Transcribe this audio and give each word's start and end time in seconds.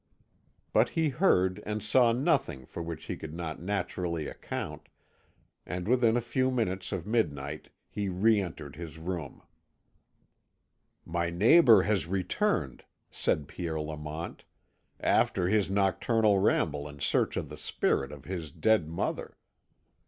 But 0.73 0.89
he 0.89 1.09
heard 1.09 1.61
and 1.63 1.83
saw 1.83 2.11
nothing 2.11 2.65
for 2.65 2.81
which 2.81 3.05
he 3.05 3.15
could 3.15 3.35
not 3.35 3.61
naturally 3.61 4.25
account, 4.27 4.89
and 5.63 5.87
within 5.87 6.17
a 6.17 6.21
few 6.25 6.49
minutes 6.49 6.91
of 6.91 7.05
midnight 7.05 7.69
he 7.87 8.09
re 8.09 8.41
entered 8.41 8.77
his 8.77 8.97
room. 8.97 9.43
"My 11.05 11.29
neighbour 11.29 11.83
has 11.83 12.07
returned," 12.07 12.83
said 13.11 13.47
Pierre 13.47 13.79
Lamont, 13.79 14.43
"after 14.99 15.47
his 15.49 15.69
nocturnal 15.69 16.39
ramble 16.39 16.89
in 16.89 16.99
search 16.99 17.37
of 17.37 17.49
the 17.49 17.55
spirit 17.57 18.11
of 18.11 18.25
his 18.25 18.49
dead 18.49 18.89
mother. 18.89 19.37